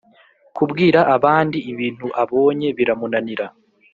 kubwira 0.57 0.99
abandi 1.15 1.57
ibintu 1.71 2.07
abonye 2.23 2.67
biramunanira, 2.77 3.45